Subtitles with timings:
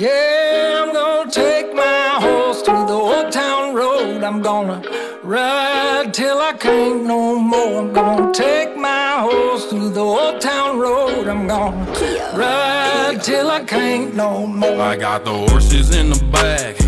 [0.00, 4.24] Yeah, I'm gonna take my horse to the old town road.
[4.24, 4.82] I'm gonna
[5.22, 7.80] ride till I can't no more.
[7.80, 11.28] I'm gonna take my horse to the old town road.
[11.28, 11.84] I'm gonna
[12.34, 14.80] ride till I can't no more.
[14.80, 16.79] I got the horses in the back.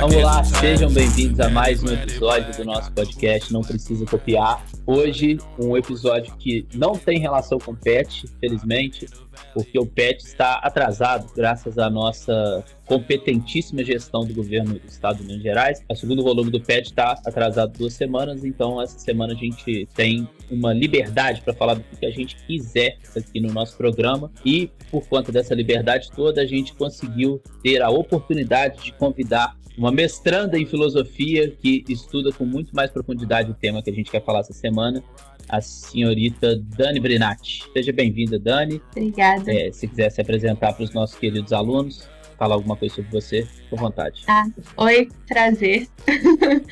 [0.00, 4.64] Vamos lá, sejam bem-vindos a mais um episódio do nosso podcast Não Precisa Copiar.
[4.86, 9.06] Hoje, um episódio que não tem relação com o PET, felizmente,
[9.54, 15.24] porque o PET está atrasado, graças à nossa competentíssima gestão do governo do estado de
[15.24, 15.82] Minas Gerais.
[15.88, 20.28] O segundo volume do PET está atrasado duas semanas, então essa semana a gente tem
[20.50, 25.06] uma liberdade para falar do que a gente quiser aqui no nosso programa e por
[25.06, 30.66] conta dessa liberdade toda a gente conseguiu ter a oportunidade de convidar uma mestranda em
[30.66, 34.52] filosofia que estuda com muito mais profundidade o tema que a gente quer falar essa
[34.52, 35.02] semana,
[35.48, 37.64] a senhorita Dani Brinatti.
[37.72, 38.80] Seja bem-vinda, Dani.
[38.90, 39.52] Obrigada.
[39.52, 42.08] É, se quiser se apresentar para os nossos queridos alunos,
[42.38, 44.22] falar alguma coisa sobre você, por vontade.
[44.26, 45.88] Ah, oi, prazer.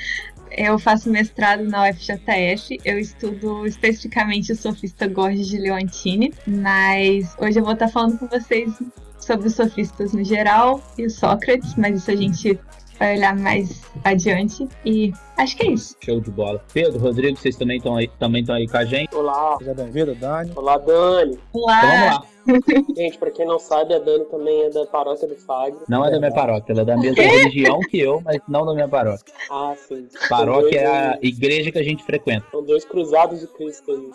[0.51, 7.61] Eu faço mestrado na UFJF, eu estudo especificamente o sofista Gorges de Leontini, mas hoje
[7.61, 8.73] eu vou estar falando com vocês
[9.21, 12.59] sobre os sofistas no geral e o Sócrates, mas isso a gente
[13.01, 14.69] vai olhar mais adiante.
[14.85, 15.97] E acho que é isso.
[16.05, 16.63] Show de bola.
[16.73, 19.13] Pedro, Rodrigo, vocês também estão aí, também aí com a gente?
[19.15, 19.57] Olá.
[19.59, 20.53] Seja bem-vindo, Dani.
[20.55, 21.39] Olá, Dani.
[21.53, 21.79] Olá.
[21.79, 22.31] Então vamos lá.
[22.97, 25.83] Gente, pra quem não sabe, a Dani também é da paróquia do Fagner.
[25.89, 28.75] Não é da minha paróquia, ela é da mesma religião que eu, mas não da
[28.75, 29.33] minha paróquia.
[29.51, 30.09] Ah, sim.
[30.29, 32.47] Paróquia é São a dois- igreja que a gente frequenta.
[32.51, 34.11] São dois cruzados de Cristo aí.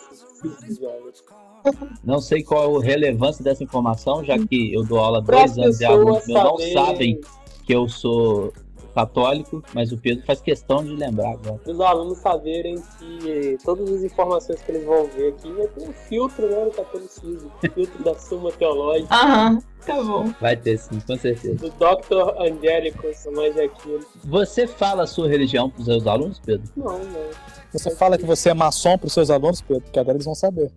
[0.52, 1.24] esses jovens.
[2.04, 5.80] Não sei qual a relevância dessa informação, já que eu dou aula há dois anos
[5.80, 7.22] e alunos meus não sabem
[7.66, 8.52] que eu sou
[8.96, 11.60] católico, mas o Pedro faz questão de lembrar agora.
[11.68, 15.94] Os alunos saberem que todas as informações que eles vão ver aqui vai ter um
[15.94, 17.52] filtro, né, do catolicismo.
[17.74, 20.34] filtro da Suma Teológica, Aham, tá bom.
[20.40, 21.56] Vai ter sim, com certeza.
[21.56, 22.42] do Dr.
[22.42, 24.00] Angélico Samar de Aquino.
[24.24, 26.68] Você fala a sua religião para os seus alunos, Pedro?
[26.78, 27.56] Não, não.
[27.74, 30.34] Você fala que você é maçom para os seus alunos, Pedro, porque agora eles vão
[30.36, 30.72] saber.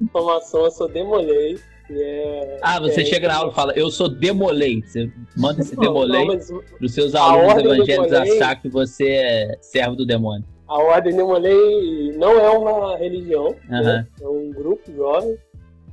[0.00, 1.58] Informação eu sou demolei.
[1.90, 4.82] É, Ah, você é- chega na aula e fala, eu sou demolei.
[4.82, 9.96] Você manda esse demolei para os seus alunos evangélicos demolei- achar que você é servo
[9.96, 10.44] do demônio.
[10.66, 14.06] a Ordem Demolei não é uma religião, né?
[14.20, 15.34] é um grupo jovem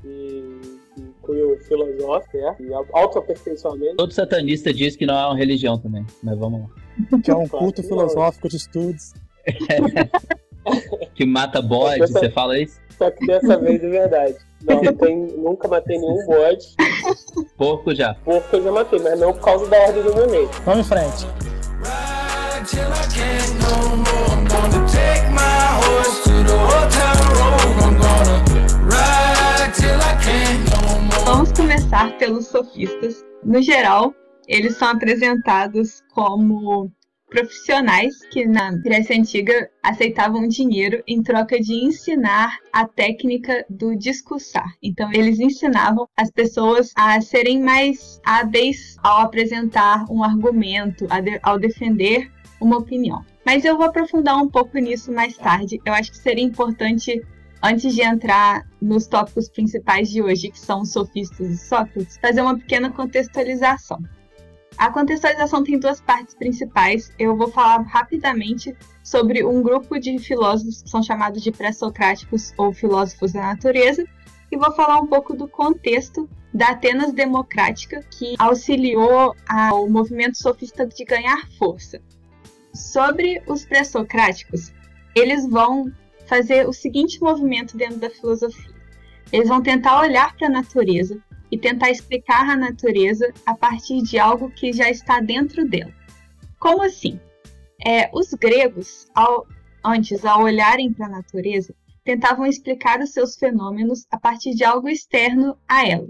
[0.01, 0.59] que,
[0.95, 3.95] que cunho filosófico é, e autoaperfeiçoamento.
[3.95, 7.19] Todo satanista diz que não é uma religião também, mas vamos lá.
[7.22, 9.13] Que é um culto filosófico de estudos.
[11.13, 12.79] Que mata bode, você fala isso?
[12.97, 14.35] Só que dessa vez é verdade.
[14.63, 16.66] Não, não tem, nunca matei nenhum bode.
[17.57, 18.13] Porco já.
[18.25, 20.50] Porco eu já matei, mas não por causa da Ordem Demolei.
[20.63, 21.28] Vamos em frente.
[31.25, 33.23] Vamos começar pelos sofistas.
[33.44, 34.13] No geral,
[34.47, 36.91] eles são apresentados como
[37.35, 44.73] profissionais que na Grécia Antiga aceitavam dinheiro em troca de ensinar a técnica do discursar.
[44.81, 51.06] Então, eles ensinavam as pessoas a serem mais hábeis ao apresentar um argumento,
[51.44, 52.31] ao defender
[52.62, 53.25] uma opinião.
[53.46, 55.81] Mas eu vou aprofundar um pouco nisso mais tarde.
[55.85, 57.22] Eu acho que seria importante
[57.62, 62.57] antes de entrar nos tópicos principais de hoje, que são sofistas e Sócrates, fazer uma
[62.57, 64.00] pequena contextualização.
[64.78, 67.12] A contextualização tem duas partes principais.
[67.18, 72.74] Eu vou falar rapidamente sobre um grupo de filósofos que são chamados de pré-socráticos ou
[72.74, 74.06] filósofos da natureza,
[74.52, 80.85] e vou falar um pouco do contexto da Atenas democrática que auxiliou ao movimento sofista
[80.85, 82.02] de ganhar força.
[82.74, 84.74] Sobre os pré-socráticos,
[85.16, 85.91] eles vão
[86.28, 88.74] fazer o seguinte movimento dentro da filosofia.
[89.31, 94.17] Eles vão tentar olhar para a natureza e tentar explicar a natureza a partir de
[94.17, 95.94] algo que já está dentro dela.
[96.59, 97.19] Como assim?
[97.85, 99.45] É, os gregos, ao-
[99.84, 101.73] antes, ao olharem para a natureza,
[102.03, 106.07] tentavam explicar os seus fenômenos a partir de algo externo a ela.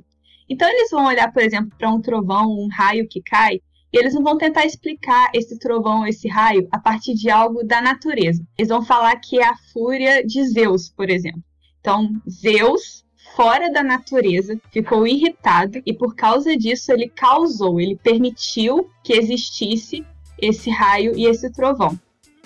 [0.50, 3.56] Então, eles vão olhar, por exemplo, para um trovão, um raio que cai,
[3.92, 7.82] e eles não vão tentar explicar esse trovão, esse raio, a partir de algo da
[7.82, 8.44] natureza.
[8.58, 11.42] Eles vão falar que é a fúria de Zeus, por exemplo.
[11.80, 13.05] Então, Zeus,
[13.36, 20.06] fora da natureza, ficou irritado e por causa disso ele causou, ele permitiu que existisse
[20.42, 22.00] esse raio e esse trovão.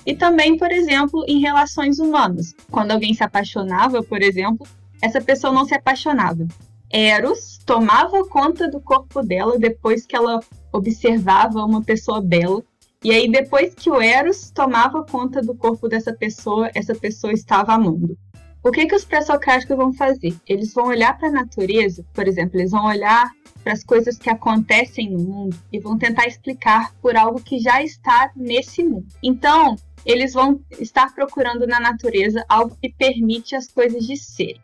[0.06, 2.56] E também, por exemplo, em relações humanas.
[2.72, 4.66] Quando alguém se apaixonava, por exemplo,
[5.02, 6.48] essa pessoa não se apaixonava.
[6.92, 10.40] Eros tomava conta do corpo dela depois que ela
[10.74, 12.64] observava uma pessoa bela.
[13.04, 17.74] E aí, depois que o Eros tomava conta do corpo dessa pessoa, essa pessoa estava
[17.74, 18.18] amando.
[18.62, 20.36] O que, que os pré-socráticos vão fazer?
[20.48, 23.32] Eles vão olhar para a natureza, por exemplo, eles vão olhar
[23.64, 27.82] para as coisas que acontecem no mundo e vão tentar explicar por algo que já
[27.82, 29.08] está nesse mundo.
[29.24, 29.76] Então,
[30.06, 34.62] eles vão estar procurando na natureza algo que permite as coisas de serem.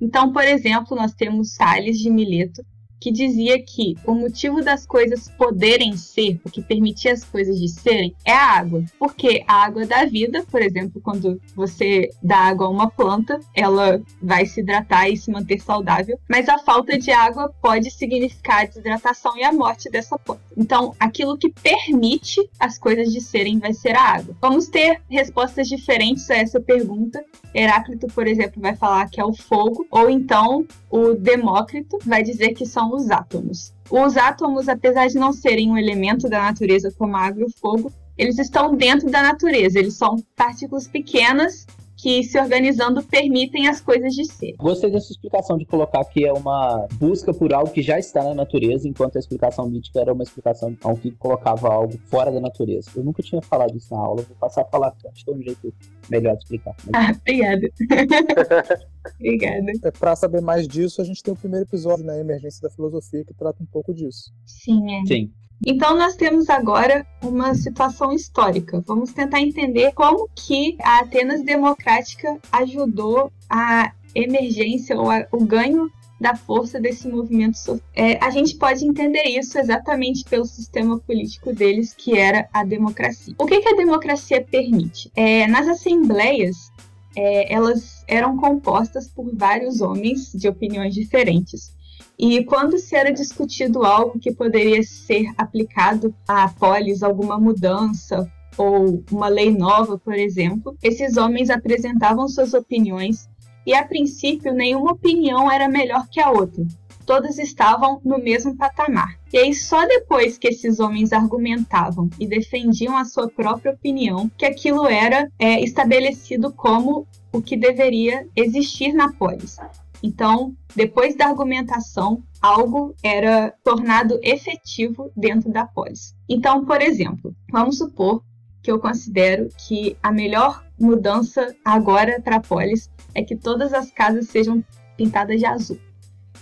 [0.00, 2.64] Então, por exemplo, nós temos Tales de Mileto,
[3.04, 7.68] que dizia que o motivo das coisas poderem ser, o que permitia as coisas de
[7.68, 8.82] serem, é a água.
[8.98, 14.00] Porque a água dá vida, por exemplo, quando você dá água a uma planta, ela
[14.22, 18.64] vai se hidratar e se manter saudável, mas a falta de água pode significar a
[18.64, 20.40] desidratação e a morte dessa planta.
[20.56, 24.34] Então, aquilo que permite as coisas de serem vai ser a água.
[24.40, 27.22] Vamos ter respostas diferentes a essa pergunta.
[27.54, 32.54] Heráclito, por exemplo, vai falar que é o fogo, ou então o Demócrito vai dizer
[32.54, 33.72] que são os átomos.
[33.90, 37.58] Os átomos, apesar de não serem um elemento da natureza como a água e o
[37.58, 41.66] fogo, eles estão dentro da natureza, eles são partículas pequenas
[42.04, 44.54] que se organizando permitem as coisas de ser.
[44.58, 48.34] Gostei dessa explicação de colocar que é uma busca por algo que já está na
[48.34, 52.90] natureza, enquanto a explicação mítica era uma explicação ao que colocava algo fora da natureza.
[52.94, 55.40] Eu nunca tinha falado isso na aula, vou passar a falar, acho que é um
[55.40, 55.72] jeito
[56.10, 56.76] melhor de explicar.
[56.84, 56.92] Mas...
[56.94, 57.68] Ah, obrigada.
[59.18, 59.72] obrigada.
[59.82, 63.24] É, Para saber mais disso, a gente tem o primeiro episódio, né, Emergência da Filosofia,
[63.24, 64.30] que trata um pouco disso.
[64.44, 65.06] Sim, é.
[65.06, 65.32] Sim.
[65.66, 68.82] Então nós temos agora uma situação histórica.
[68.86, 75.90] Vamos tentar entender como que a Atenas democrática ajudou a emergência ou a, o ganho
[76.20, 77.80] da força desse movimento.
[77.94, 83.34] É, a gente pode entender isso exatamente pelo sistema político deles, que era a democracia.
[83.38, 85.10] O que, que a democracia permite?
[85.16, 86.70] É, nas assembleias,
[87.16, 91.74] é, elas eram compostas por vários homens de opiniões diferentes.
[92.18, 99.02] E quando se era discutido algo que poderia ser aplicado à polis, alguma mudança ou
[99.10, 103.28] uma lei nova, por exemplo, esses homens apresentavam suas opiniões
[103.66, 106.64] e, a princípio, nenhuma opinião era melhor que a outra.
[107.06, 109.18] Todas estavam no mesmo patamar.
[109.32, 114.46] E aí, só depois que esses homens argumentavam e defendiam a sua própria opinião, que
[114.46, 119.58] aquilo era é, estabelecido como o que deveria existir na polis.
[120.04, 126.14] Então, depois da argumentação, algo era tornado efetivo dentro da polis.
[126.28, 128.22] Então, por exemplo, vamos supor
[128.62, 133.90] que eu considero que a melhor mudança agora para a polis é que todas as
[133.90, 134.62] casas sejam
[134.94, 135.78] pintadas de azul.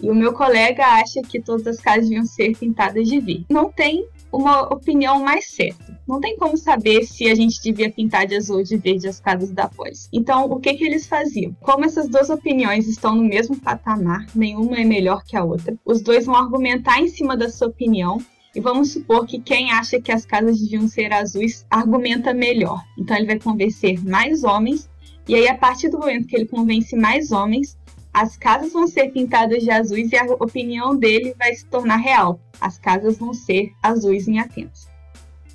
[0.00, 3.46] E o meu colega acha que todas as casas deviam ser pintadas de verde.
[3.48, 6.00] Não tem uma opinião mais certa.
[6.08, 9.20] Não tem como saber se a gente devia pintar de azul ou de verde as
[9.20, 10.08] casas da pós.
[10.12, 11.54] Então, o que que eles faziam?
[11.60, 16.02] Como essas duas opiniões estão no mesmo patamar, nenhuma é melhor que a outra, os
[16.02, 18.18] dois vão argumentar em cima da sua opinião
[18.54, 22.82] e vamos supor que quem acha que as casas deviam ser azuis argumenta melhor.
[22.98, 24.90] Então ele vai convencer mais homens,
[25.26, 27.78] e aí a partir do momento que ele convence mais homens,
[28.12, 32.38] as casas vão ser pintadas de azuis e a opinião dele vai se tornar real.
[32.60, 34.88] As casas vão ser azuis em Atenas.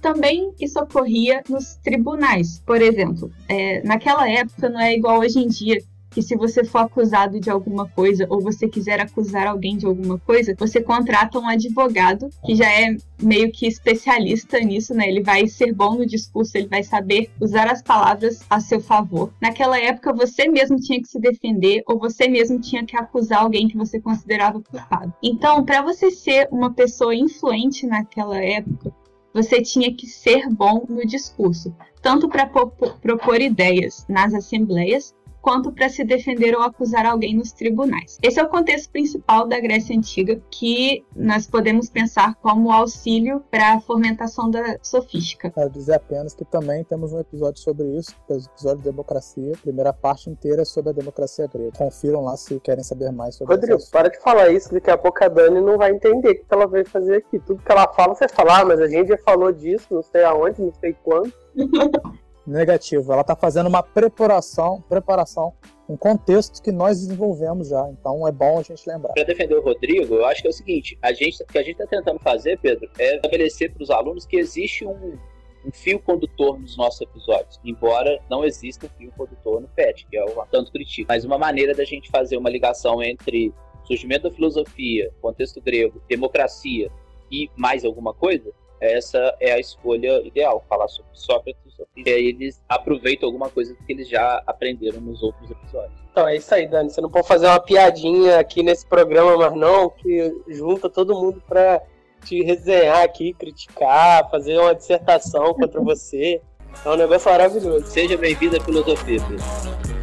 [0.02, 2.62] Também isso ocorria nos tribunais.
[2.66, 5.82] Por exemplo, é, naquela época não é igual hoje em dia,
[6.18, 10.18] que se você for acusado de alguma coisa ou você quiser acusar alguém de alguma
[10.18, 15.08] coisa, você contrata um advogado que já é meio que especialista nisso, né?
[15.08, 19.32] Ele vai ser bom no discurso, ele vai saber usar as palavras a seu favor.
[19.40, 23.68] Naquela época, você mesmo tinha que se defender ou você mesmo tinha que acusar alguém
[23.68, 25.14] que você considerava culpado.
[25.22, 28.92] Então, para você ser uma pessoa influente naquela época,
[29.32, 35.90] você tinha que ser bom no discurso, tanto para propor ideias nas assembleias, quanto para
[35.90, 38.18] se defender ou acusar alguém nos tribunais.
[38.22, 43.74] Esse é o contexto principal da Grécia Antiga, que nós podemos pensar como auxílio para
[43.74, 45.50] a fomentação da sofística.
[45.50, 49.54] Quero dizer apenas que também temos um episódio sobre isso, o episódio de democracia.
[49.54, 51.72] A primeira parte inteira é sobre a democracia grega.
[51.78, 53.62] Confiram lá se querem saber mais sobre isso.
[53.62, 56.46] Rodrigo, para de falar isso, daqui a pouco a Dani não vai entender o que
[56.50, 57.40] ela vai fazer aqui.
[57.40, 60.24] Tudo que ela fala, você fala, ah, mas a gente já falou disso, não sei
[60.24, 61.32] aonde, não sei quando.
[62.48, 63.12] Negativo.
[63.12, 65.54] Ela está fazendo uma preparação, preparação,
[65.88, 67.88] um contexto que nós desenvolvemos já.
[67.90, 69.14] Então é bom a gente lembrar.
[69.14, 71.62] Para defender o Rodrigo, eu acho que é o seguinte: a gente, o que a
[71.64, 75.18] gente está tentando fazer, Pedro, é estabelecer para os alunos que existe um,
[75.66, 80.18] um fio condutor nos nossos episódios, embora não exista um fio condutor no PET, que
[80.18, 81.08] é o tanto crítico.
[81.10, 86.90] Mas uma maneira da gente fazer uma ligação entre surgimento da filosofia, contexto grego, democracia
[87.30, 92.62] e mais alguma coisa, essa é a escolha ideal, falar sobre Sócrates e aí eles
[92.68, 96.00] aproveitam alguma coisa que eles já aprenderam nos outros episódios.
[96.12, 96.90] Então é isso aí, Dani.
[96.90, 101.42] Você não pode fazer uma piadinha aqui nesse programa, mas não, que junta todo mundo
[101.48, 101.82] pra
[102.26, 106.42] te resenhar aqui, criticar, fazer uma dissertação contra você.
[106.86, 107.88] É um negócio maravilhoso.
[107.88, 109.98] Seja bem-vindo à filosofia, Pedro.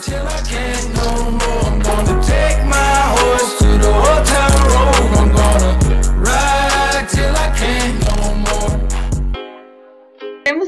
[0.00, 1.68] till I can't no more.
[1.68, 3.92] I'm gonna take my horse to the
[4.24, 5.17] town road.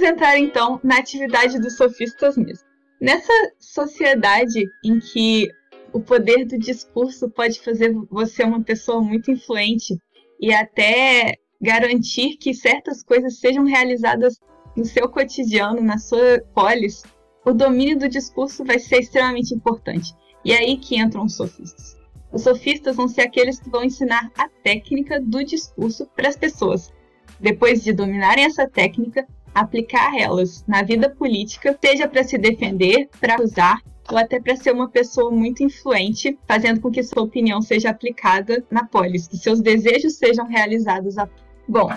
[0.01, 2.67] Vamos entrar então na atividade dos sofistas mesmo.
[2.99, 5.51] Nessa sociedade em que
[5.93, 9.95] o poder do discurso pode fazer você uma pessoa muito influente
[10.41, 14.41] e até garantir que certas coisas sejam realizadas
[14.75, 17.03] no seu cotidiano, na sua polis,
[17.45, 20.15] o domínio do discurso vai ser extremamente importante.
[20.43, 21.99] E é aí que entram os sofistas.
[22.33, 26.91] Os sofistas vão ser aqueles que vão ensinar a técnica do discurso para as pessoas.
[27.39, 33.43] Depois de dominarem essa técnica, aplicar elas na vida política, seja para se defender, para
[33.43, 33.81] usar
[34.11, 38.65] ou até para ser uma pessoa muito influente, fazendo com que sua opinião seja aplicada
[38.71, 41.17] na polis, que seus desejos sejam realizados.
[41.17, 41.29] A...
[41.69, 41.91] Bom,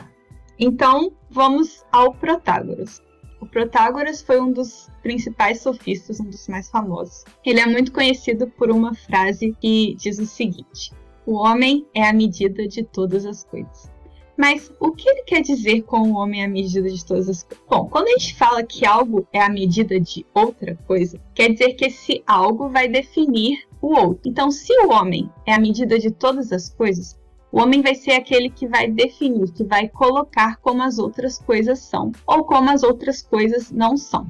[0.60, 3.02] então vamos ao Protágoras.
[3.42, 7.26] O Protágoras foi um dos principais sofistas, um dos mais famosos.
[7.44, 10.94] Ele é muito conhecido por uma frase que diz o seguinte:
[11.26, 13.93] O homem é a medida de todas as coisas.
[14.38, 17.44] Mas o que ele quer dizer com o homem é a medida de todas as
[17.44, 17.66] coisas?
[17.70, 21.74] Bom, quando a gente fala que algo é a medida de outra coisa, quer dizer
[21.74, 24.22] que esse algo vai definir o outro.
[24.26, 27.20] Então, se o homem é a medida de todas as coisas,
[27.52, 31.80] o homem vai ser aquele que vai definir, que vai colocar como as outras coisas
[31.80, 34.28] são ou como as outras coisas não são.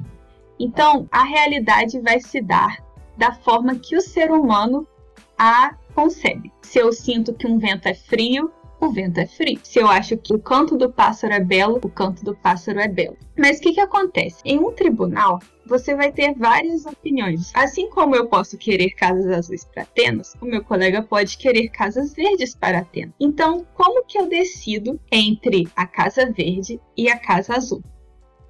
[0.58, 2.84] Então, a realidade vai se dar
[3.16, 4.86] da forma que o ser humano
[5.38, 6.52] a concebe.
[6.60, 8.52] Se eu sinto que um vento é frio,
[8.84, 9.58] o vento é frio.
[9.62, 12.88] Se eu acho que o canto do pássaro é belo, o canto do pássaro é
[12.88, 13.16] belo.
[13.36, 14.40] Mas o que, que acontece?
[14.44, 17.50] Em um tribunal, você vai ter várias opiniões.
[17.54, 22.14] Assim como eu posso querer casas azuis para Atenas, o meu colega pode querer casas
[22.14, 23.14] verdes para Atenas.
[23.18, 27.82] Então, como que eu decido entre a casa verde e a casa azul?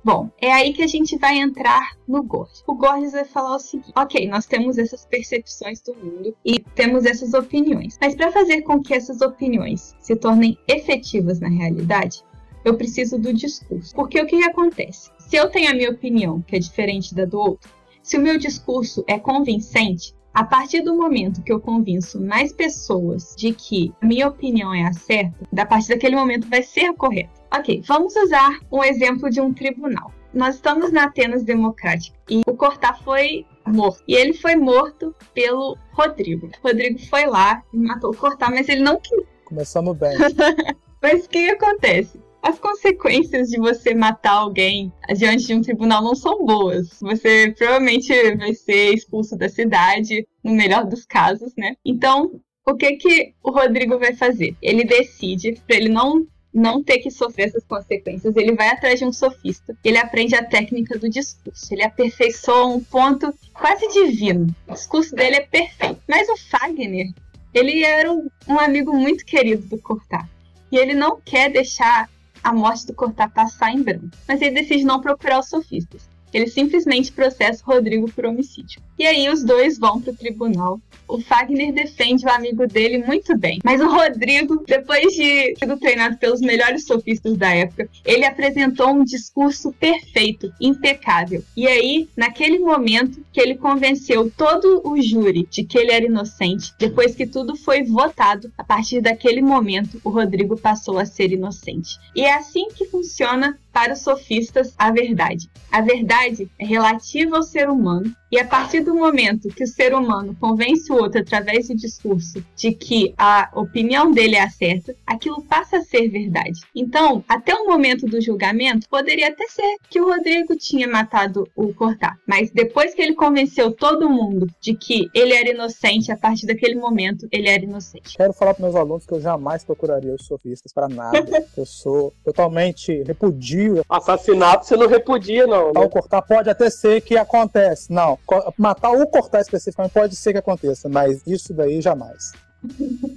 [0.05, 2.63] Bom, é aí que a gente vai entrar no Gorgias.
[2.67, 7.07] O Gorgias vai falar o seguinte: ok, nós temos essas percepções do mundo e temos
[7.07, 12.23] essas opiniões, mas para fazer com que essas opiniões se tornem efetivas na realidade,
[12.67, 13.95] eu preciso do discurso.
[13.95, 15.11] Porque o que, que acontece?
[15.19, 17.71] Se eu tenho a minha opinião, que é diferente da do outro,
[18.03, 23.35] se o meu discurso é convincente, a partir do momento que eu convenço mais pessoas
[23.37, 26.95] de que a minha opinião é a certa, a partir daquele momento vai ser a
[26.95, 27.31] correta.
[27.57, 30.13] Ok, vamos usar um exemplo de um tribunal.
[30.35, 34.03] Nós estamos na Atenas Democrática e o Cortar foi morto.
[34.09, 36.49] E ele foi morto pelo Rodrigo.
[36.49, 39.25] O Rodrigo foi lá e matou o Cortar, mas ele não quis.
[39.45, 40.17] Começamos bem.
[41.01, 42.19] mas o que acontece?
[42.45, 47.01] As consequências de você matar alguém diante de um tribunal não são boas.
[47.01, 51.75] Você provavelmente vai ser expulso da cidade, no melhor dos casos, né?
[51.83, 54.55] Então, o que que o Rodrigo vai fazer?
[54.61, 59.07] Ele decide, para ele não não ter que sofrer essas consequências, ele vai atrás de
[59.07, 59.77] um sofista.
[59.83, 61.75] Ele aprende a técnica do discurso.
[61.75, 64.55] Ele aperfeiçoa um ponto quase divino.
[64.69, 66.01] O discurso dele é perfeito.
[66.07, 67.09] Mas o Fagner,
[67.53, 70.29] ele era um, um amigo muito querido do Cortar.
[70.71, 72.09] E ele não quer deixar
[72.45, 74.11] a morte do Cortar passar em branco.
[74.29, 76.09] Mas ele decide não procurar os sofistas.
[76.35, 78.83] Ele simplesmente processa o Rodrigo por homicídio.
[78.99, 80.81] E aí os dois vão para o tribunal.
[81.07, 83.61] O Fagner defende o amigo dele muito bem.
[83.65, 89.05] Mas o Rodrigo, depois de sido treinado pelos melhores sofistas da época, ele apresentou um
[89.05, 91.43] discurso perfeito, impecável.
[91.57, 96.73] E aí, naquele momento que ele convenceu todo o júri de que ele era inocente,
[96.79, 101.99] depois que tudo foi votado, a partir daquele momento, o Rodrigo passou a ser inocente.
[102.15, 105.51] E é assim que funciona para os sofistas a verdade.
[105.71, 109.95] A verdade é relativa ao ser humano e a partir do momento que o ser
[109.95, 114.93] humano convence o outro através do discurso de que a opinião dele é a certa,
[115.07, 116.59] aquilo passa a ser verdade.
[116.75, 121.73] Então, até o momento do julgamento, poderia até ser que o Rodrigo tinha matado o
[121.73, 126.45] Cortar, mas depois que ele convenceu todo mundo de que ele era inocente, a partir
[126.45, 128.17] daquele momento ele era inocente.
[128.17, 131.25] Quero falar para meus alunos que eu jamais procuraria os sofistas para nada.
[131.57, 133.85] eu sou totalmente repudio.
[133.89, 135.73] Assassinato você não repudia, não.
[135.73, 135.81] Né?
[135.81, 137.93] O Cortar pode até ser que acontece.
[137.93, 138.19] Não,
[138.59, 142.33] matar ou cortar especificamente pode ser que aconteça, mas isso daí jamais.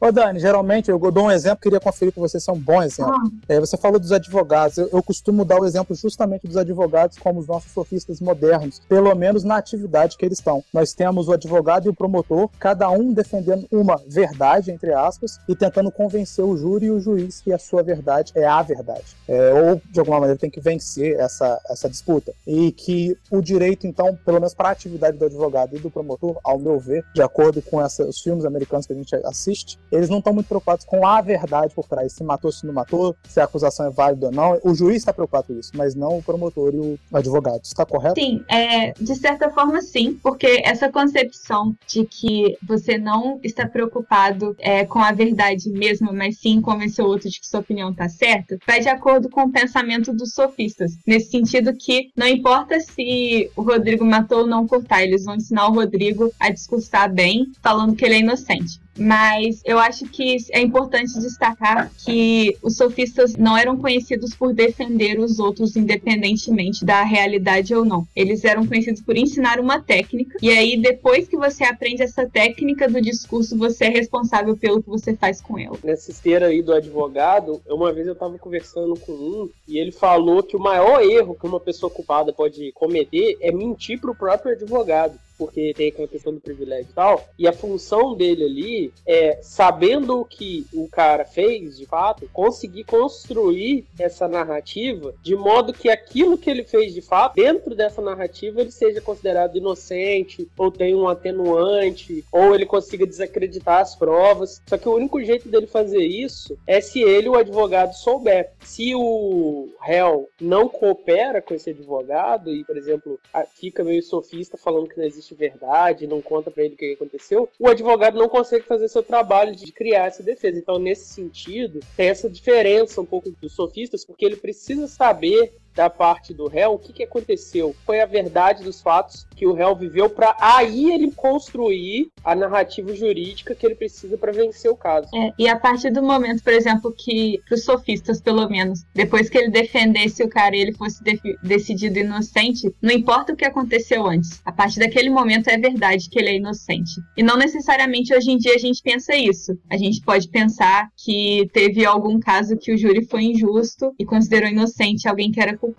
[0.00, 2.82] Ô Dani, geralmente eu dou um exemplo, queria conferir com você se é um bom
[2.82, 3.12] exemplo.
[3.12, 3.28] Ah.
[3.48, 7.40] É, você falou dos advogados, eu, eu, costumo dar o exemplo justamente dos advogados como
[7.40, 10.64] os nossos sofistas modernos, pelo menos na atividade que eles estão.
[10.72, 15.54] Nós temos o advogado e o promotor, cada um defendendo uma verdade, entre aspas, e
[15.54, 19.16] tentando convencer o júri e o juiz que a sua verdade é a verdade.
[19.28, 22.32] É, ou, de alguma maneira, tem que vencer essa, essa disputa.
[22.46, 26.38] E que o direito, então, pelo menos para a atividade do advogado e do promotor,
[26.42, 29.78] ao meu ver, de acordo com essa, os filmes americanos que a gente assiste, existe.
[29.90, 33.16] Eles não estão muito preocupados com a verdade por trás, se matou, se não matou,
[33.28, 34.58] se a acusação é válida ou não.
[34.62, 37.62] O juiz está preocupado com isso, mas não o promotor e o advogado.
[37.64, 38.20] Está correto?
[38.20, 44.54] Sim, é, de certa forma sim, porque essa concepção de que você não está preocupado
[44.58, 48.08] é, com a verdade mesmo, mas sim convencer o outro de que sua opinião está
[48.08, 50.92] certa, vai de acordo com o pensamento dos sofistas.
[51.06, 55.68] Nesse sentido que não importa se o Rodrigo matou ou não cortar, eles vão ensinar
[55.68, 60.60] o Rodrigo a discursar bem, falando que ele é inocente mas eu acho que é
[60.60, 67.74] importante destacar que os sofistas não eram conhecidos por defender os outros independentemente da realidade
[67.74, 68.06] ou não.
[68.14, 72.88] Eles eram conhecidos por ensinar uma técnica, e aí depois que você aprende essa técnica
[72.88, 75.76] do discurso, você é responsável pelo que você faz com ela.
[75.82, 80.42] Nessa esteira aí do advogado, uma vez eu estava conversando com um e ele falou
[80.42, 84.52] que o maior erro que uma pessoa culpada pode cometer é mentir para o próprio
[84.52, 87.24] advogado porque tem aquela questão do privilégio e tal.
[87.38, 92.84] E a função dele ali é, sabendo o que o cara fez, de fato, conseguir
[92.84, 98.60] construir essa narrativa de modo que aquilo que ele fez de fato, dentro dessa narrativa,
[98.60, 104.60] ele seja considerado inocente, ou tenha um atenuante, ou ele consiga desacreditar as provas.
[104.66, 108.52] Só que o único jeito dele fazer isso é se ele, o advogado, souber.
[108.60, 113.18] Se o réu não coopera com esse advogado, e, por exemplo,
[113.54, 116.92] fica meio sofista falando que não existe existe verdade, não conta para ele o que
[116.92, 120.58] aconteceu, o advogado não consegue fazer seu trabalho de criar essa defesa.
[120.58, 125.88] Então, nesse sentido, tem essa diferença um pouco dos sofistas, porque ele precisa saber da
[125.88, 127.74] parte do réu o que, que aconteceu.
[127.86, 132.94] Foi a verdade dos fatos que o réu viveu para aí ele construir a narrativa
[132.94, 135.08] jurídica que ele precisa para vencer o caso.
[135.14, 139.38] É, e a partir do momento, por exemplo, que os sofistas, pelo menos, depois que
[139.38, 141.02] ele defendesse o cara e ele fosse
[141.42, 144.42] decidido inocente, não importa o que aconteceu antes.
[144.44, 146.90] A partir daquele momento é verdade que ele é inocente.
[147.16, 149.58] E não necessariamente hoje em dia a gente pensa isso.
[149.70, 154.50] A gente pode pensar que teve algum caso que o júri foi injusto e considerou
[154.50, 155.69] inocente alguém que era culpado.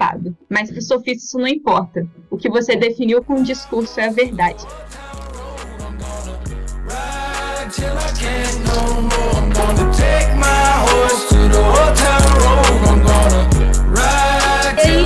[0.49, 2.07] Mas para o sofista isso não importa.
[2.29, 4.65] O que você definiu com o discurso é a verdade.
[14.83, 15.05] E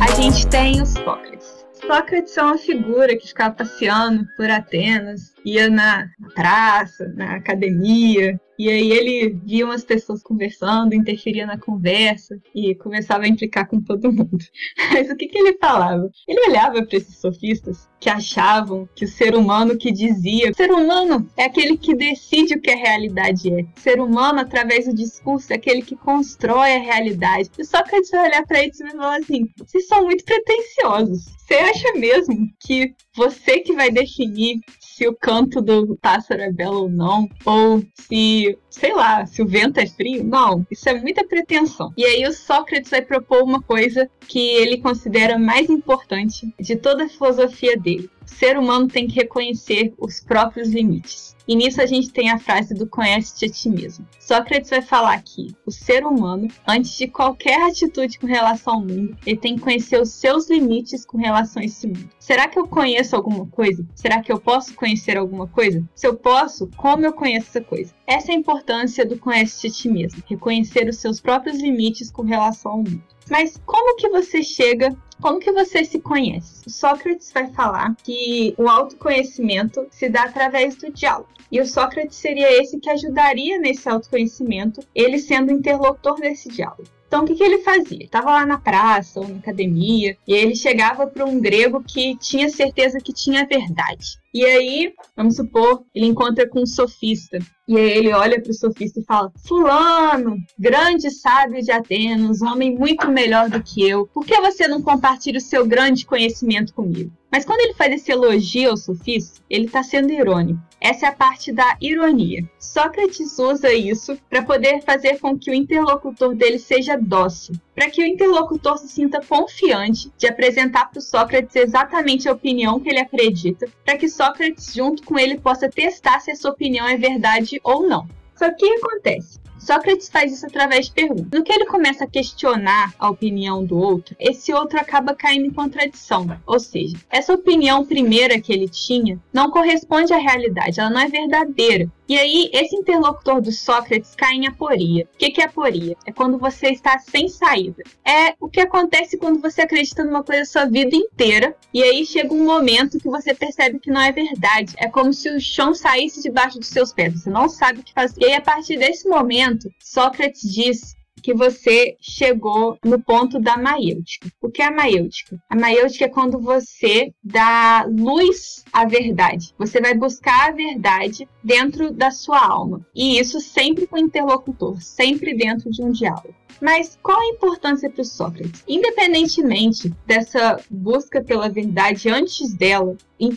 [0.00, 1.66] a gente tem os Sócrates.
[1.86, 8.68] Sócrates é uma figura que ficava passeando por Atenas, ia na praça, na academia, e
[8.68, 14.12] aí ele via umas pessoas conversando, interferia na conversa e começava a implicar com todo
[14.12, 14.38] mundo.
[14.92, 16.08] Mas o que, que ele falava?
[16.28, 20.70] Ele olhava para esses sofistas que achavam que o ser humano que dizia, o ser
[20.70, 23.62] humano é aquele que decide o que a realidade é.
[23.62, 27.50] O ser humano, através do discurso, é aquele que constrói a realidade.
[27.58, 31.24] E só que vai olhar para eles e falar assim: vocês são muito pretensiosos.
[31.38, 36.82] Você acha mesmo que você que vai definir se o canto do pássaro é belo
[36.82, 40.22] ou não, ou se, sei lá, se o vento é frio.
[40.22, 41.90] Não, isso é muita pretensão.
[41.96, 47.04] E aí o Sócrates vai propor uma coisa que ele considera mais importante de toda
[47.04, 48.10] a filosofia dele.
[48.38, 51.36] Ser humano tem que reconhecer os próprios limites.
[51.46, 54.06] E nisso a gente tem a frase do conhece-te a ti mesmo.
[54.20, 59.16] Sócrates vai falar que o ser humano, antes de qualquer atitude com relação ao mundo,
[59.26, 62.08] ele tem que conhecer os seus limites com relação a esse mundo.
[62.18, 63.84] Será que eu conheço alguma coisa?
[63.94, 65.84] Será que eu posso conhecer alguma coisa?
[65.94, 67.92] Se eu posso, como eu conheço essa coisa?
[68.06, 72.22] Essa é a importância do conhece-te a ti mesmo, reconhecer os seus próprios limites com
[72.22, 73.02] relação ao mundo.
[73.30, 76.66] Mas como que você chega como que você se conhece?
[76.66, 81.28] O Sócrates vai falar que o autoconhecimento se dá através do diálogo.
[81.50, 86.84] E o Sócrates seria esse que ajudaria nesse autoconhecimento, ele sendo interlocutor desse diálogo.
[87.06, 88.04] Então, o que, que ele fazia?
[88.04, 92.48] Estava lá na praça ou na academia, e ele chegava para um grego que tinha
[92.48, 94.18] certeza que tinha verdade.
[94.34, 97.38] E aí, vamos supor, ele encontra com um sofista.
[97.68, 102.74] E aí ele olha para o sofista e fala: Fulano, grande sábio de Atenas, homem
[102.74, 107.12] muito melhor do que eu, por que você não compartilha o seu grande conhecimento comigo?
[107.30, 110.60] Mas quando ele faz esse elogio ao sofista, ele está sendo irônico.
[110.80, 112.42] Essa é a parte da ironia.
[112.58, 118.02] Sócrates usa isso para poder fazer com que o interlocutor dele seja dócil, para que
[118.02, 123.66] o interlocutor se sinta confiante de apresentar para Sócrates exatamente a opinião que ele acredita,
[123.84, 128.06] para que Sócrates, junto com ele, possa testar se essa opinião é verdade ou não.
[128.36, 129.41] Só que o que acontece?
[129.62, 131.28] Sócrates faz isso através de perguntas.
[131.32, 135.52] No que ele começa a questionar a opinião do outro, esse outro acaba caindo em
[135.52, 136.26] contradição.
[136.44, 141.08] Ou seja, essa opinião primeira que ele tinha não corresponde à realidade, ela não é
[141.08, 141.88] verdadeira.
[142.08, 145.08] E aí, esse interlocutor do Sócrates cai em aporia.
[145.14, 145.96] O que é aporia?
[146.04, 147.82] É quando você está sem saída.
[148.04, 152.04] É o que acontece quando você acredita numa coisa a sua vida inteira e aí
[152.04, 154.74] chega um momento que você percebe que não é verdade.
[154.76, 157.22] É como se o chão saísse debaixo dos seus pés.
[157.22, 158.20] Você não sabe o que fazer.
[158.20, 164.28] E aí, a partir desse momento, Sócrates diz que você chegou no ponto da maêutica.
[164.40, 165.40] O que é a maêutica?
[165.48, 169.54] A maêutica é quando você dá luz à verdade.
[169.56, 172.84] Você vai buscar a verdade dentro da sua alma.
[172.94, 176.34] E isso sempre com o interlocutor, sempre dentro de um diálogo.
[176.60, 178.62] Mas qual a importância para Sócrates?
[178.68, 182.96] Independentemente dessa busca pela verdade antes dela,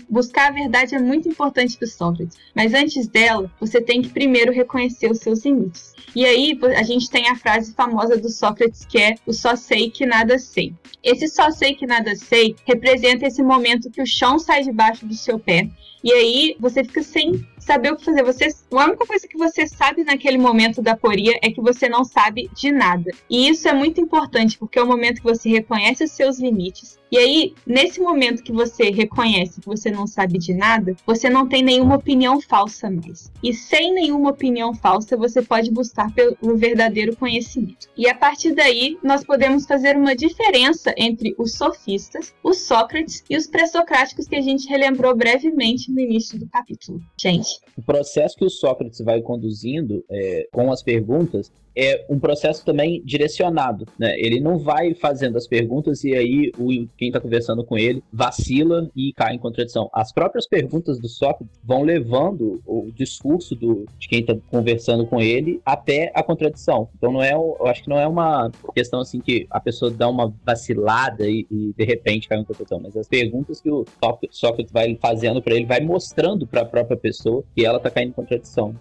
[0.10, 4.52] buscar a verdade é muito importante para Sócrates, mas antes dela, você tem que primeiro
[4.52, 5.94] reconhecer os seus limites.
[6.16, 9.92] E aí a gente tem a frase famosa do Sócrates que é o só sei
[9.92, 10.74] que nada sei.
[11.04, 15.14] Esse só sei que nada sei representa esse momento que o chão sai debaixo do
[15.14, 15.70] seu pé
[16.06, 18.24] e aí você fica sem saber o que fazer.
[18.24, 22.04] Você, a única coisa que você sabe naquele momento da poria é que você não
[22.06, 23.10] sabe de nada.
[23.28, 27.00] E isso é muito importante, porque é o momento que você reconhece os seus limites.
[27.12, 31.48] E aí, nesse momento que você reconhece que você não sabe de nada, você não
[31.48, 33.32] tem nenhuma opinião falsa mais.
[33.44, 37.88] E sem nenhuma opinião falsa, você pode buscar pelo verdadeiro conhecimento.
[37.98, 43.38] E a partir daí, nós podemos fazer uma diferença entre os sofistas, os Sócrates e
[43.38, 47.02] os pré-socráticos que a gente relembrou brevemente no início do capítulo.
[47.20, 47.60] Gente.
[47.78, 53.02] O processo que o Sócrates vai conduzindo é, com as perguntas é um processo também
[53.04, 54.18] direcionado, né?
[54.18, 58.90] Ele não vai fazendo as perguntas e aí o, quem está conversando com ele vacila
[58.96, 59.90] e cai em contradição.
[59.94, 65.20] As próprias perguntas do Sócrates vão levando o discurso do, de quem está conversando com
[65.20, 66.90] ele até a contradição.
[66.98, 70.08] Então não é, eu acho que não é uma questão assim que a pessoa dá
[70.08, 73.86] uma vacilada e, e de repente cai em contradição, mas as perguntas que o
[74.32, 78.10] Sócrates vai fazendo para ele vai mostrando para a própria pessoa que ela está caindo
[78.10, 78.76] em contradição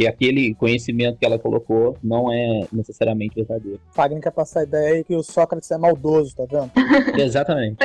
[0.00, 3.78] que aquele conhecimento que ela colocou não é necessariamente verdadeiro.
[3.92, 6.70] Fagner quer passar a ideia aí que o Sócrates é maldoso, tá vendo?
[7.20, 7.76] Exatamente.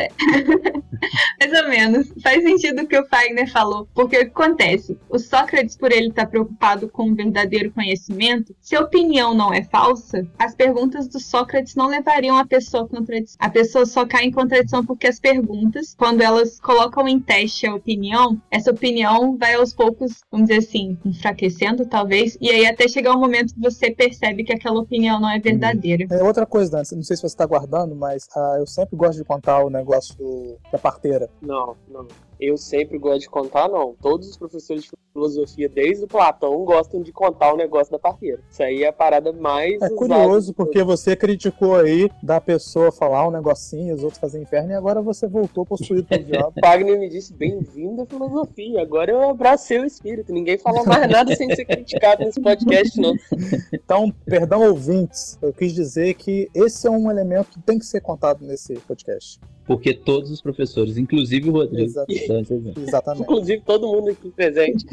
[1.40, 2.14] Mais ou menos.
[2.24, 3.88] Faz sentido o que o Fagner falou.
[3.94, 4.98] Porque o que acontece?
[5.10, 9.64] O Sócrates, por ele estar preocupado com o verdadeiro conhecimento, se a opinião não é
[9.64, 13.38] falsa, as perguntas do Sócrates não levariam a pessoa a contradição.
[13.40, 17.76] A pessoa só cai em contradição porque as perguntas, quando elas colocam em teste a
[17.76, 22.88] opinião, essa opinião vai aos poucos, vamos dizer assim, enfraquecendo, talvez talvez, e aí até
[22.88, 26.06] chegar um momento que você percebe que aquela opinião não é verdadeira.
[26.12, 29.18] É outra coisa, Dan, não sei se você está guardando, mas uh, eu sempre gosto
[29.18, 31.30] de contar o negócio do, da parteira.
[31.42, 32.08] Não, não.
[32.40, 33.96] Eu sempre gosto de contar, não.
[34.02, 38.42] Todos os professores de filosofia, desde o Platão, gostam de contar o negócio da parteira.
[38.50, 39.82] Isso aí é a parada mais.
[39.82, 44.72] É curioso, porque você criticou aí da pessoa falar um negocinho, os outros fazem inferno,
[44.72, 46.54] e agora você voltou possuído pelo diabo.
[46.62, 48.82] Wagner me disse: bem-vindo à filosofia.
[48.82, 50.34] Agora eu abracei o espírito.
[50.34, 53.16] Ninguém fala mais nada sem ser criticado nesse podcast, não.
[53.74, 58.02] Então, perdão, ouvintes, eu quis dizer que esse é um elemento que tem que ser
[58.02, 62.80] contado nesse podcast porque todos os professores, inclusive o Rodrigo, Exatamente.
[62.80, 63.24] Exatamente.
[63.24, 64.86] inclusive todo mundo aqui presente.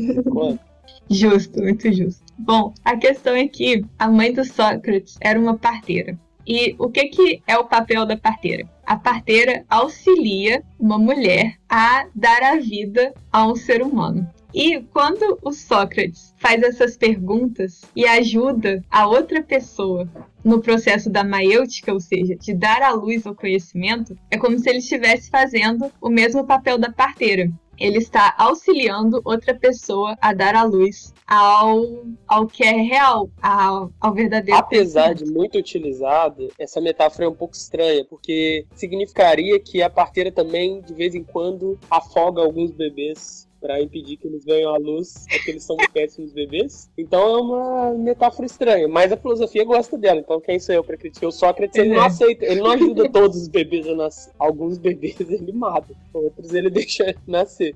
[1.11, 2.23] justo, muito justo.
[2.39, 6.19] Bom, a questão é que a mãe do Sócrates era uma parteira.
[6.47, 8.69] E o que, que é o papel da parteira?
[8.85, 14.29] A parteira auxilia uma mulher a dar a vida a um ser humano.
[14.55, 20.07] E quando o Sócrates faz essas perguntas e ajuda a outra pessoa
[20.45, 24.69] no processo da maêutica, ou seja, de dar à luz ao conhecimento, é como se
[24.69, 27.51] ele estivesse fazendo o mesmo papel da parteira.
[27.83, 33.93] Ele está auxiliando outra pessoa a dar à luz ao, ao que é real, ao,
[34.01, 34.61] ao verdadeiro.
[34.61, 40.31] Apesar de muito utilizada, essa metáfora é um pouco estranha, porque significaria que a parteira
[40.31, 45.25] também, de vez em quando, afoga alguns bebês para impedir que eles venham à luz,
[45.31, 46.91] é que eles são péssimos bebês.
[46.99, 50.19] Então é uma metáfora estranha, mas a filosofia gosta dela.
[50.19, 51.29] Então quem sou eu para criticar?
[51.29, 54.33] O Sócrates ele não aceita, ele não ajuda todos os bebês a nascer.
[54.39, 57.75] Alguns bebês ele mata, outros ele deixa nascer.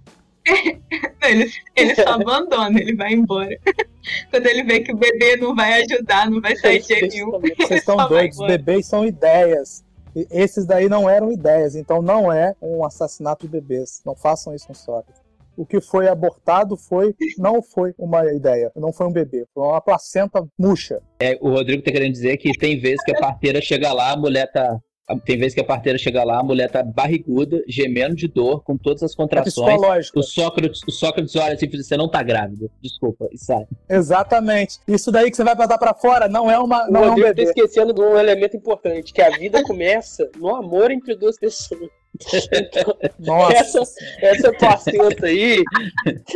[1.25, 3.57] ele, ele só abandona, ele vai embora.
[4.31, 7.31] Quando ele vê que o bebê não vai ajudar, não vai sair de nenhum.
[7.31, 9.85] Vocês estão doidos, bebês são ideias.
[10.31, 14.01] Esses daí não eram ideias, então não é um assassinato de bebês.
[14.05, 15.26] Não façam isso com Sócrates
[15.57, 19.81] o que foi abortado foi não foi uma ideia, não foi um bebê, foi uma
[19.81, 21.01] placenta murcha.
[21.21, 24.16] É, o Rodrigo tá querendo dizer que tem vezes que a parteira chega lá, a
[24.16, 24.79] mulher tá
[25.25, 28.77] tem vezes que a parteira chega lá, a mulher tá barriguda, gemendo de dor, com
[28.77, 29.81] todas as contrações.
[29.81, 32.69] É o Sócrates, o Sócrates olha assim e diz: você não tá grávida.
[32.83, 33.66] Desculpa, e sai.
[33.88, 34.81] Exatamente.
[34.88, 36.88] Isso daí que você vai botar pra fora não é uma.
[36.88, 37.45] Não o Rodrigo é um bebê.
[37.45, 41.88] tá esquecendo de um elemento importante: que a vida começa no amor entre duas pessoas.
[43.19, 43.55] Nossa.
[43.57, 43.83] Essa,
[44.21, 45.63] essa placenta aí.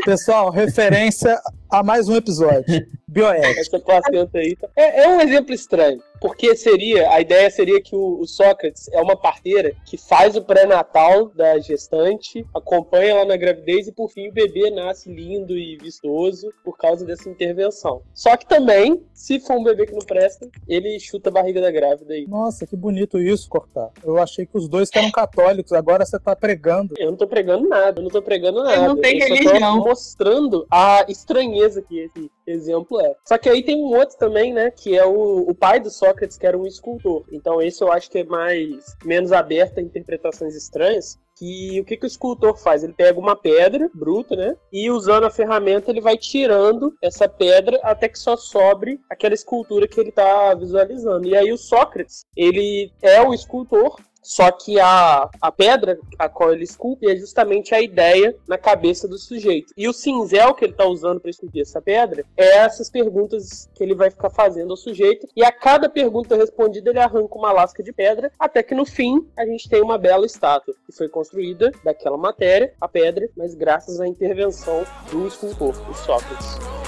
[0.05, 1.41] Pessoal, referência
[1.71, 2.87] a mais um episódio.
[3.07, 3.61] Bioética.
[3.61, 4.57] Essa placenta aí.
[4.57, 6.03] Tá- é, é um exemplo estranho.
[6.21, 10.43] Porque seria, a ideia seria que o, o Sócrates é uma parteira que faz o
[10.43, 15.79] pré-natal da gestante, acompanha ela na gravidez e por fim o bebê nasce lindo e
[15.79, 18.03] vistoso por causa dessa intervenção.
[18.13, 21.71] Só que também, se for um bebê que não presta, ele chuta a barriga da
[21.71, 22.27] grávida aí.
[22.27, 23.89] Nossa, que bonito isso, Cortar.
[24.05, 26.95] Eu achei que os dois eram católicos, agora você tá pregando.
[26.99, 28.77] Eu não tô pregando nada, eu não tô pregando nada.
[28.77, 29.83] Eu não tenho religião.
[29.83, 33.15] Tô mostrando a estranheza que esse exemplo é.
[33.27, 36.37] Só que aí tem um outro também, né, que é o, o pai do Sócrates,
[36.37, 37.25] que era um escultor.
[37.33, 41.19] Então esse eu acho que é mais menos aberto a interpretações estranhas.
[41.39, 42.85] Que o que, que o escultor faz?
[42.85, 44.55] Ele pega uma pedra bruta, né?
[44.71, 49.89] E usando a ferramenta, ele vai tirando essa pedra até que só sobre aquela escultura
[49.89, 51.27] que ele está visualizando.
[51.27, 56.53] E aí o Sócrates, ele é o escultor, só que a, a pedra a qual
[56.53, 59.73] ele esculpe é justamente a ideia na cabeça do sujeito.
[59.77, 63.83] E o cinzel que ele está usando para esculpir essa pedra é essas perguntas que
[63.83, 65.27] ele vai ficar fazendo ao sujeito.
[65.35, 69.27] E a cada pergunta respondida, ele arranca uma lasca de pedra, até que no fim
[69.37, 74.01] a gente tem uma bela estátua que foi construída daquela matéria, a pedra, mas graças
[74.01, 76.80] à intervenção do escultor, o Sócrates.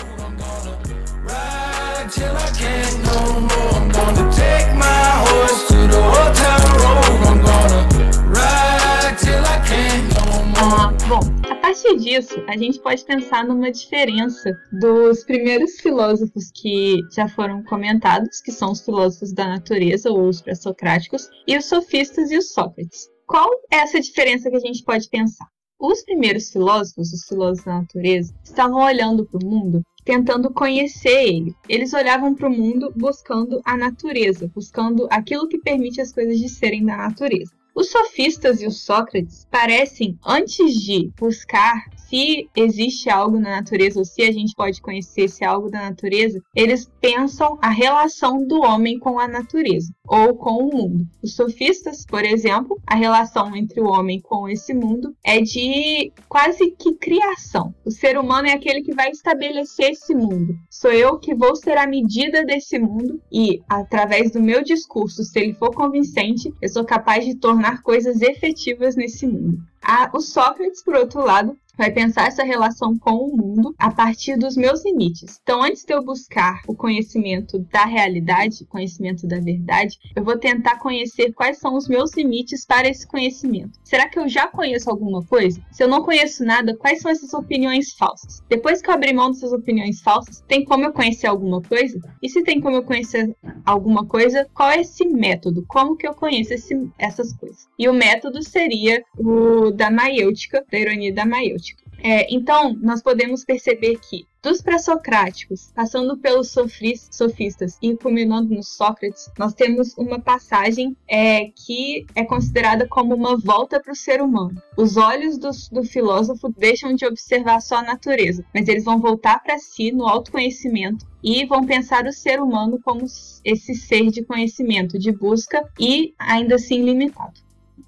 [11.09, 11.20] Bom,
[11.51, 17.62] a partir disso, a gente pode pensar numa diferença dos primeiros filósofos que já foram
[17.64, 22.53] comentados, que são os filósofos da natureza, ou os pré-socráticos, e os sofistas e os
[22.53, 23.09] Sócrates.
[23.27, 25.46] Qual é essa diferença que a gente pode pensar?
[25.81, 31.55] Os primeiros filósofos, os filósofos da natureza, estavam olhando para o mundo tentando conhecer ele.
[31.69, 36.49] Eles olhavam para o mundo buscando a natureza, buscando aquilo que permite as coisas de
[36.49, 37.53] serem da natureza.
[37.75, 44.05] Os sofistas e os Sócrates parecem, antes de buscar se existe algo na natureza ou
[44.05, 48.98] se a gente pode conhecer esse algo da natureza, eles pensam a relação do homem
[48.98, 51.07] com a natureza ou com o mundo.
[51.22, 56.72] Os sofistas, por exemplo, a relação entre o homem com esse mundo é de quase
[56.72, 57.75] que criação.
[57.83, 60.55] O ser humano é aquele que vai estabelecer esse mundo.
[60.70, 65.40] Sou eu que vou ser a medida desse mundo e, através do meu discurso, se
[65.40, 69.72] ele for convincente, eu sou capaz de tornar coisas efetivas nesse mundo.
[69.83, 74.37] A, o Sócrates, por outro lado, vai pensar essa relação com o mundo a partir
[74.37, 75.40] dos meus limites.
[75.42, 80.79] Então, antes de eu buscar o conhecimento da realidade, conhecimento da verdade, eu vou tentar
[80.79, 83.79] conhecer quais são os meus limites para esse conhecimento.
[83.83, 85.61] Será que eu já conheço alguma coisa?
[85.73, 88.42] Se eu não conheço nada, quais são essas opiniões falsas?
[88.49, 91.99] Depois que eu abrir mão dessas opiniões falsas, tem como eu conhecer alguma coisa?
[92.23, 95.64] E se tem como eu conhecer alguma coisa, qual é esse método?
[95.66, 97.66] Como que eu conheço esse, essas coisas?
[97.77, 101.83] E o método seria o da maiêutica, da ironia da maiêutica.
[102.05, 109.31] É, então, nós podemos perceber que dos pré-socráticos, passando pelos sofistas e culminando no Sócrates,
[109.39, 114.61] nós temos uma passagem é, que é considerada como uma volta para o ser humano.
[114.77, 119.41] Os olhos do, do, filósofo deixam de observar só a natureza, mas eles vão voltar
[119.41, 123.07] para si no autoconhecimento e vão pensar o ser humano como
[123.45, 127.41] esse ser de conhecimento, de busca e ainda assim limitado.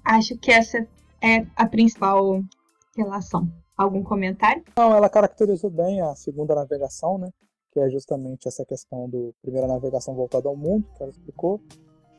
[0.05, 0.87] Acho que essa
[1.25, 2.39] é a principal
[2.95, 3.51] relação.
[3.75, 4.63] Algum comentário?
[4.77, 7.29] Não, ela caracterizou bem a segunda navegação, né?
[7.71, 11.59] Que é justamente essa questão do primeira navegação voltada ao mundo, que ela explicou,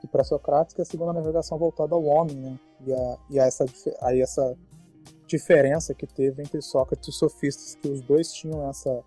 [0.05, 2.59] e para Socrates, que é a segunda navegação voltada ao homem, né?
[2.85, 3.65] E, a, e a essa,
[4.03, 4.57] aí essa
[5.27, 9.03] diferença que teve entre Sócrates e os sofistas, que os dois tinham essa,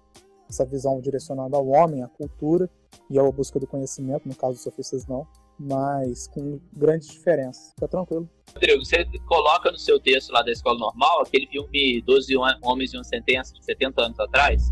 [0.50, 2.70] essa visão direcionada ao homem, à cultura
[3.10, 5.28] e à busca do conhecimento, no caso dos sofistas não,
[5.60, 7.74] mas com grandes diferenças.
[7.74, 8.30] Fica tranquilo.
[8.54, 12.98] Rodrigo, você coloca no seu texto lá da escola normal aquele filme 12 Homens e
[12.98, 14.70] uma Sentença de 70 anos atrás?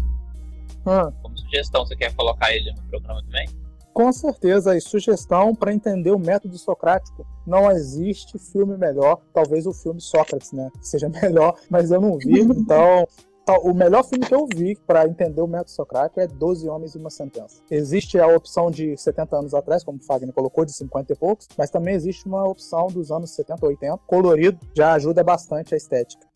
[0.85, 1.11] Hum.
[1.21, 3.47] Como sugestão, você quer colocar ele no programa também?
[3.93, 7.25] Com certeza, e sugestão para entender o método socrático.
[7.45, 10.69] Não existe filme melhor, talvez o filme Sócrates, né?
[10.81, 13.07] Seja melhor, mas eu não vi, então
[13.55, 16.97] o melhor filme que eu vi para entender o método socrático é 12 Homens e
[16.97, 17.61] uma Sentença.
[17.71, 21.47] Existe a opção de 70 anos atrás, como o Fagner colocou, de 50 e poucos,
[21.57, 26.27] mas também existe uma opção dos anos 70, 80, colorido, já ajuda bastante a estética.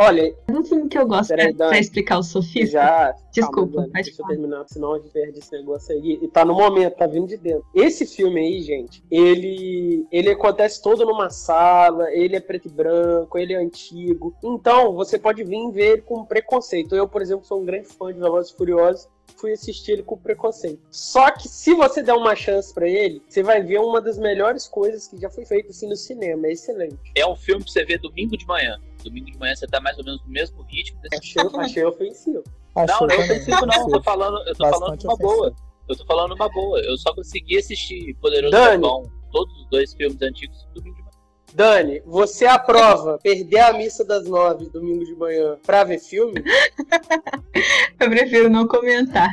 [0.00, 0.32] Olha.
[0.48, 2.70] Um filme que eu gosto é pra explicar o sofismo.
[2.70, 3.12] Já.
[3.32, 6.20] Desculpa, Calma, deixa eu terminar, senão a gente perde esse negócio aí.
[6.22, 7.64] E tá no momento, tá vindo de dentro.
[7.74, 13.36] Esse filme aí, gente, ele, ele acontece todo numa sala, ele é preto e branco,
[13.36, 14.32] ele é antigo.
[14.40, 16.94] Então, você pode vir ver ele com preconceito.
[16.94, 20.80] Eu, por exemplo, sou um grande fã de Velozes Furiosos fui assistir ele com preconceito.
[20.90, 24.66] Só que se você der uma chance para ele, você vai ver uma das melhores
[24.66, 26.46] coisas que já foi feita assim no cinema.
[26.48, 26.98] É excelente.
[27.14, 28.80] É um filme pra você ver domingo de manhã.
[29.04, 32.44] Domingo de manhã você tá mais ou menos no mesmo ritmo desse Achei, achei ofensivo.
[32.76, 35.16] Não, Achou não é ofensivo não, eu tô falando, eu tô Bastante falando uma ofensivo.
[35.36, 35.54] boa.
[35.88, 36.80] Eu tô falando uma boa.
[36.80, 38.54] Eu só consegui assistir Poderoso.
[38.54, 41.08] Chefão, todos os dois filmes antigos, domingo de manhã.
[41.54, 46.42] Dani, você aprova perder a missa das nove domingo de manhã pra ver filme?
[47.98, 49.30] Eu prefiro não comentar.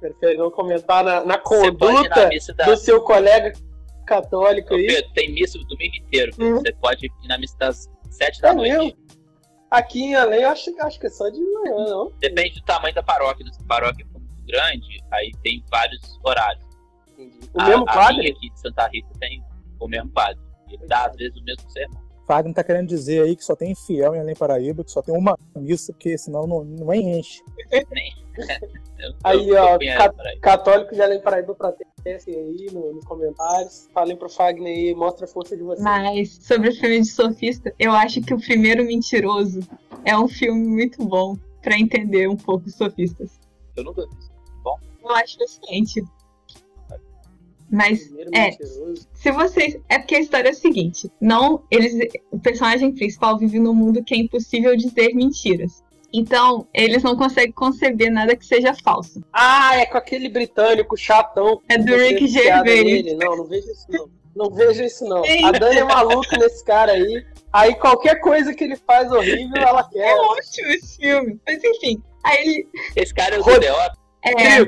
[0.00, 2.64] Prefere não comentar na, na na conduta da.
[2.64, 3.52] do seu colega
[4.04, 4.86] católico Ô, aí?
[4.86, 6.32] Pedro, tem missa o domingo inteiro.
[6.36, 6.56] Pedro.
[6.56, 6.60] Hum.
[6.60, 8.72] Você pode ir na missa das sete da É noite.
[8.72, 8.96] mesmo?
[9.70, 12.12] Aqui em Além, eu acho, acho que é só de manhã, não?
[12.20, 13.44] Depende do tamanho da paróquia.
[13.52, 16.64] Se a paróquia for muito grande, aí tem vários horários.
[17.08, 17.38] Entendi.
[17.52, 18.18] O a, mesmo a padre?
[18.18, 19.42] minha aqui de Santa Rita tem
[19.80, 20.38] o mesmo padre.
[20.70, 22.00] Ele dá, às vezes, o mesmo sermão.
[22.28, 25.16] Wagner tá querendo dizer aí que só tem fiel em Além Paraíba, que só tem
[25.16, 27.40] uma missa, porque senão não, não enche.
[27.70, 27.82] Eu-
[29.24, 30.12] Aí, ó, ca-.
[30.40, 31.72] Católico de Além Paraíba pra
[32.02, 33.88] testem aí no- nos comentários.
[33.92, 35.82] Falem pro Fagner aí, mostra a força de vocês.
[35.82, 39.60] Mas sobre o filme de Sofista, eu acho que o primeiro Mentiroso
[40.04, 43.38] é um filme muito bom pra entender um pouco os sofistas.
[43.76, 44.30] Eu nunca fiz.
[45.02, 46.02] Eu acho excelente.
[47.70, 48.50] Mas Primeiro é.
[48.50, 49.08] mentiroso.
[49.12, 49.76] se vocês.
[49.88, 51.94] É porque a história é a seguinte: não, eles.
[52.30, 55.82] O personagem principal vive num mundo que é impossível dizer mentiras.
[56.12, 59.20] Então, eles não conseguem conceber nada que seja falso.
[59.32, 61.60] Ah, é com aquele britânico chatão.
[61.68, 62.64] É do Rick Gervais.
[62.64, 63.14] nele.
[63.16, 64.08] Não, não vejo isso não.
[64.34, 65.22] Não vejo isso não.
[65.46, 67.24] A Dani é maluca nesse cara aí.
[67.52, 70.10] Aí qualquer coisa que ele faz horrível, ela quer.
[70.10, 71.40] É ótimo esse filme.
[71.46, 72.02] Mas enfim.
[72.22, 72.68] Aí ele.
[72.94, 74.64] Esse cara é o Rod- do The Office, É,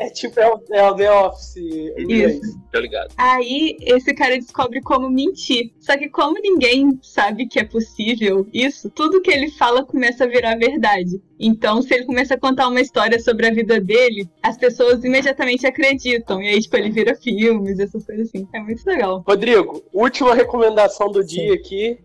[0.00, 1.56] É tipo, é o, é o The Office
[1.98, 2.40] inglês.
[2.42, 2.58] Isso.
[2.72, 3.12] tô ligado.
[3.18, 5.74] Aí esse cara descobre como mentir.
[5.78, 10.26] Só que como ninguém sabe que é possível isso, tudo que ele fala começa a
[10.26, 11.20] virar verdade.
[11.38, 15.66] Então, se ele começa a contar uma história sobre a vida dele, as pessoas imediatamente
[15.66, 16.42] acreditam.
[16.42, 18.48] E aí, tipo, ele vira filmes, essas coisas assim.
[18.54, 19.22] É muito legal.
[19.26, 21.98] Rodrigo, última recomendação do dia aqui.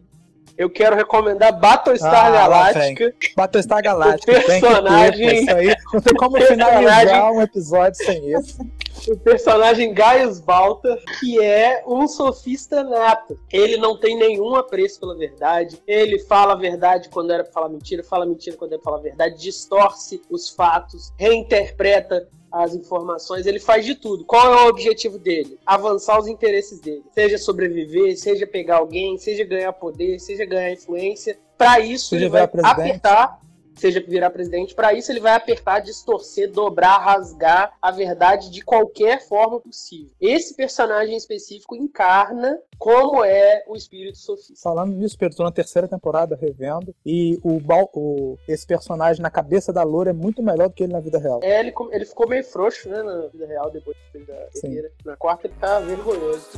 [0.57, 2.41] Eu quero recomendar Battlestar Ah, lá
[2.71, 3.13] Galáctica.
[3.35, 5.75] Battlestar Galáctica, ter, personagem- pô, isso aí.
[5.93, 8.57] Não tem como personagem- finalizar um episódio sem isso.
[9.07, 13.39] O personagem Gaius Balta, que é um sofista nato.
[13.51, 15.81] Ele não tem nenhum apreço pela verdade.
[15.87, 18.99] Ele fala a verdade quando era pra falar mentira, fala mentira quando era pra falar
[18.99, 24.23] a verdade, distorce os fatos, reinterpreta as informações, ele faz de tudo.
[24.23, 25.59] Qual é o objetivo dele?
[25.65, 27.03] Avançar os interesses dele.
[27.13, 31.37] Seja sobreviver, seja pegar alguém, seja ganhar poder, seja ganhar influência.
[31.57, 33.39] Para isso, Seja ele vai apertar
[33.75, 39.25] seja virar presidente, para isso ele vai apertar, distorcer, dobrar, rasgar a verdade de qualquer
[39.27, 40.09] forma possível.
[40.19, 44.61] Esse personagem específico encarna como é o espírito sofista.
[44.61, 46.93] Falando nisso, Pedro, tô na terceira temporada revendo.
[47.05, 50.83] E o, Bal- o- esse personagem na cabeça da Loura é muito melhor do que
[50.83, 51.39] ele na vida real.
[51.43, 54.61] É, ele, ele ficou meio frouxo, né, na vida real, depois que fez a Sim.
[54.61, 54.91] terceira.
[55.05, 56.49] Na quarta ele tá vergonhoso.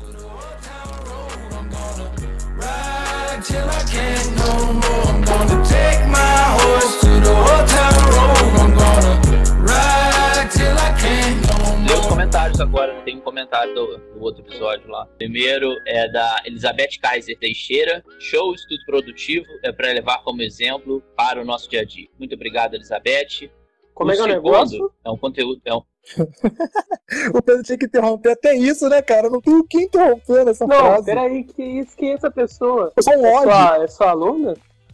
[11.87, 15.05] Lê os comentários agora, tem um comentário do, do outro episódio lá.
[15.19, 18.03] Primeiro é da Elizabeth Kaiser Teixeira.
[18.19, 22.07] Show estudo produtivo é para levar como exemplo para o nosso dia a dia.
[22.17, 23.51] Muito obrigado, Elizabeth.
[23.97, 24.91] Como é que é o negócio?
[25.03, 25.81] É um conteúdo, é um,
[27.33, 29.27] O Pedro tinha que interromper até isso, né, cara?
[29.27, 31.05] Eu não tenho o que interromper nessa Não, frase.
[31.05, 31.95] peraí, que isso?
[31.97, 32.91] Quem é essa pessoa?
[32.95, 33.51] Eu sou um É ódio.
[33.51, 34.53] sua, é sua aluna?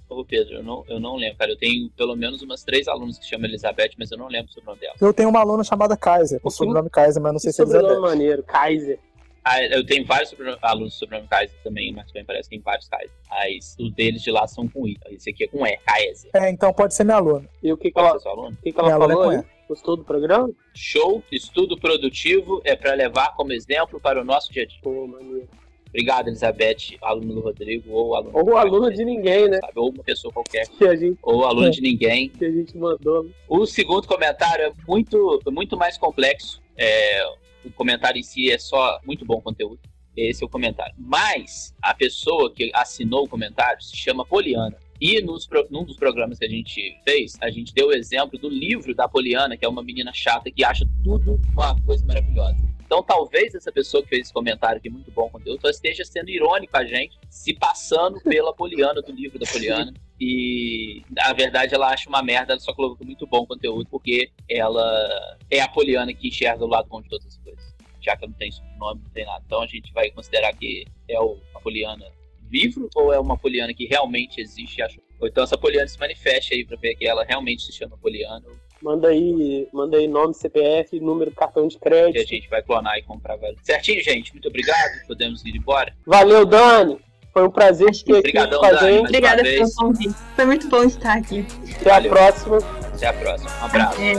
[0.10, 1.52] Ô Pedro, eu não, eu não lembro, cara.
[1.52, 4.54] Eu tenho pelo menos umas três alunos que chamam Elizabeth, mas eu não lembro o
[4.54, 4.94] sobrenome dela.
[5.02, 7.88] Eu tenho uma aluna chamada Kaiser, o sobrenome Kaiser, mas não sei se é sobrenome
[7.94, 8.10] Elizabeth.
[8.10, 9.00] maneiro, Kaiser.
[9.45, 12.88] Ah, eu tenho vários sobrenome- alunos sobrenome Kaiser também, mas também parece que tem vários
[12.88, 13.12] Kaiser.
[13.29, 14.97] Mas os deles de lá são com I.
[15.12, 16.32] Esse aqui é com E, Kaiser.
[16.34, 17.47] É, então pode ser minha aluna.
[17.62, 18.58] E o que, que Pode ela, ser seu aluno?
[18.58, 19.34] o que, que ela é falou?
[19.34, 19.43] E.
[19.67, 20.49] Gostou do programa?
[20.75, 24.77] Show, estudo produtivo é para levar como exemplo para o nosso dia a dia.
[24.82, 25.47] Pô, maneiro.
[25.89, 29.60] Obrigado, Elizabeth, aluno do Rodrigo, ou aluno Ou aluno de ninguém, né?
[29.62, 29.73] sabe?
[29.75, 32.29] Ou uma pessoa qualquer, Que a gente, ou aluno de ninguém.
[32.29, 33.29] que a gente mandou.
[33.47, 36.62] O segundo comentário é muito, muito mais complexo.
[36.75, 37.23] É,
[37.65, 39.80] o comentário em si é só muito bom conteúdo.
[40.15, 40.93] Esse é o comentário.
[40.97, 44.78] Mas a pessoa que assinou o comentário se chama Poliana.
[45.02, 48.47] E nos, num dos programas que a gente fez, a gente deu o exemplo do
[48.47, 52.72] livro da Poliana, que é uma menina chata que acha tudo uma coisa maravilhosa.
[52.93, 56.06] Então, talvez essa pessoa que fez esse comentário, que é muito bom conteúdo, só esteja
[56.06, 59.91] sendo irônico a gente, se passando pela Poliana, do livro da Poliana.
[60.21, 65.36] E, na verdade, ela acha uma merda, ela só colocou muito bom conteúdo, porque ela
[65.49, 67.75] é a Poliana que enxerga o lado bom de todas as coisas.
[67.99, 69.41] Já que ela não tem sobrenome, não tem nada.
[69.43, 72.06] Então, a gente vai considerar que é o, a Poliana
[72.51, 75.01] livro ou é uma Poliana que realmente existe e?
[75.19, 78.45] Ou então essa Poliana se manifeste aí pra ver que ela realmente se chama Poliana
[78.84, 82.15] Manda aí, manda aí nome, CPF, número do cartão de crédito.
[82.15, 83.57] Que a gente vai clonar e comprar, velho.
[83.63, 84.34] Certinho, gente?
[84.34, 85.07] Muito obrigado.
[85.07, 85.93] Podemos ir embora.
[86.05, 86.99] Valeu, Dani.
[87.31, 90.13] Foi um prazer te ter Obrigadão, Dani, Obrigada pelo convite.
[90.36, 91.47] Foi muito bom estar aqui.
[91.79, 92.11] Até Valeu.
[92.11, 92.57] a próxima.
[92.93, 93.49] Até a próxima.
[93.49, 94.01] Um abraço.
[94.01, 94.15] É.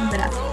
[0.00, 0.50] Um abraço.